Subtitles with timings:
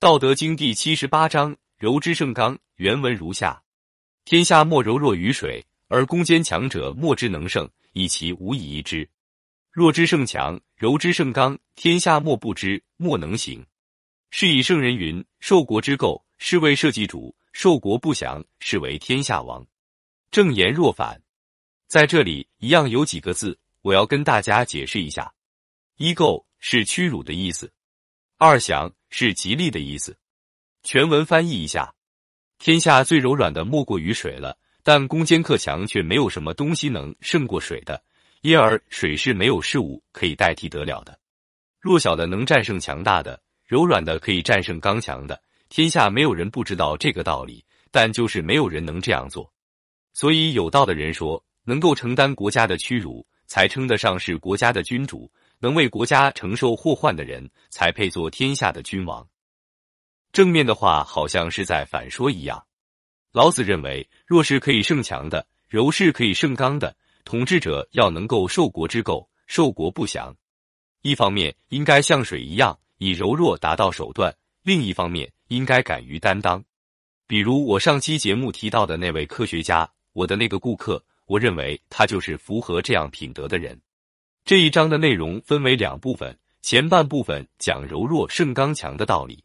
[0.00, 2.56] 道德经第七十八章：柔之胜刚。
[2.76, 3.60] 原文如下：
[4.24, 9.08] 天下莫柔弱于水，而攻坚强者莫之能胜，以其无以易之。
[9.72, 13.66] 弱之胜强，柔之胜刚，天下莫不知，莫能行。
[14.30, 19.66] 是以圣人云：受国之垢，是为社稷主；受国不祥，是为天下王。
[20.30, 21.20] 正言若反。
[21.88, 25.34] 在这里一样有几个字，我要跟大家解释一下：
[25.96, 27.72] 一垢是屈辱的意思，
[28.40, 30.16] 二祥是吉利的意思。
[30.84, 31.92] 全文翻译一下：
[32.60, 38.00] 天下最柔软的莫过于水了，但攻坚克强却没有什么东西能胜过水的，
[38.42, 41.18] 因而水是没有事物可以代替得了的。
[41.80, 45.42] 弱小的能战胜强大的，柔软的可以战胜刚强的。
[45.68, 49.52] 天下没有人不知道这个道理，但就是没有人能这样做。
[50.14, 51.44] 所以有道的人说。
[51.64, 59.26] 能够承担国家的屈辱，才称得上是国家的君主；能为国家承受祸患的人，才配做天下的君王。
[60.32, 62.64] 正面的话好像是在反说一样。
[63.32, 66.96] 老子认为，弱是可以胜强的，柔是可以胜刚的。
[67.24, 70.34] 统治者要能够受国之垢，受国不祥。
[71.02, 76.64] 一方面应该像水一样，以柔弱达到手段；另一方面应该敢于担当。
[77.26, 81.04] 比如我上期节目提到的那位科学家，我的那个顾客。
[81.26, 83.78] 我认为他就是符合这样品德的人。
[84.48, 89.44] 这一章的内容分为两部分，前半部分讲柔弱胜刚强的道理，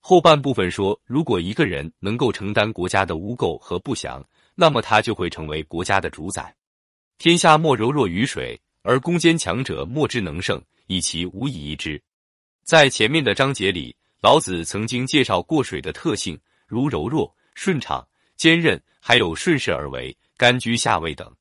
[0.00, 4.22] 后半部分说，如果一个人能够承担国家的污垢和不祥，
[4.54, 6.54] 那么他就会成为国家的主宰。
[7.16, 11.98] 天下莫柔弱于水，而攻坚强者莫之能胜，以其无以易之。
[12.64, 20.14] 在前面的章节里，老子曾经介绍过水的特性，如柔弱、顺畅、坚韧，还有顺势而为。
[20.36, 21.34] 甘居下位等，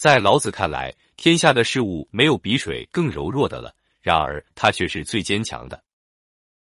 [0.00, 3.76] 在老子看来，天下的事物没有比水更柔弱的了。
[4.00, 5.84] 然而，它却是最坚强的，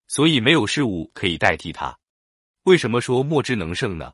[0.09, 1.97] 所以没有事物可以代替它。
[2.65, 4.13] 为什么说莫之能胜呢？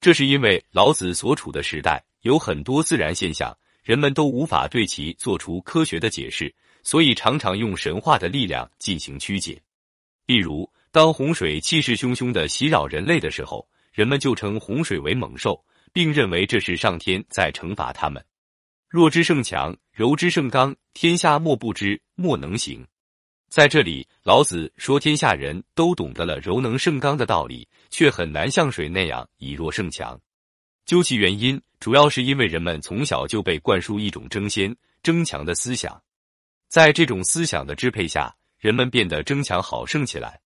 [0.00, 6.52] 这是因为老子所处的时代有很多自然现象，人们都无法对其做出科学的解释，
[6.82, 9.62] 所以常常用神话的力量进行曲解。
[10.26, 15.64] 例如，当洪水气势汹汹的袭扰人类的时候，人们就称洪水为猛兽。
[15.94, 18.24] 并认为这是上天在惩罚他们。
[18.92, 22.86] 弱之胜强，柔之胜刚，天下莫不知，莫能行。
[23.48, 30.20] 在这里，老子说天下人都懂得了柔能胜刚的道理，却很难像水那样以弱胜强。
[30.84, 35.98] 究其原因，主要是因为人们从小就被灌输一种争先争强的思想，
[36.68, 40.38] 在这种思想的支配下，人们变得争强好胜起来。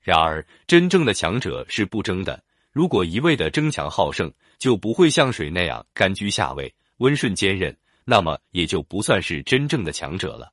[0.00, 2.40] 然而，真正的强者是不争的。
[2.70, 7.76] 如果一味的争强好胜，就不会像水那样甘居下位、温顺坚韧，
[8.10, 10.52] 那么也就不算是真正的强者了。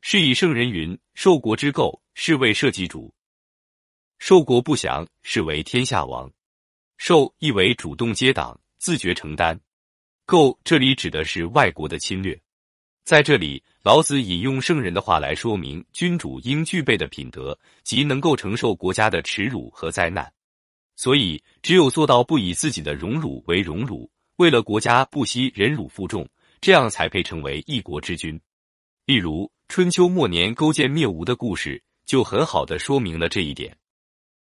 [0.00, 3.12] 是以圣人云：“受国之垢，是为社稷主；
[4.18, 6.32] 受国不祥，是为天下王。”
[6.96, 9.54] 受意为主动接党、自觉承担；
[10.26, 12.40] 垢这里指的是外国的侵略。
[13.04, 20.32] 在这里，老子引用圣人的话来说明君主应具备的品德，即能够承受国家的耻辱和灾难。
[20.96, 26.26] 所以，只有做到不以自己的荣辱为荣辱，为了国家不惜忍辱负重，
[26.66, 28.40] 这样才配成为一国之君。
[29.04, 33.76] 例如，春秋末年勾践灭吴的故事，就很好的说明了这一点。